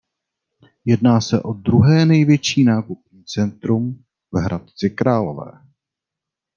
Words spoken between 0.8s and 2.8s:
Jedná se o druhé největší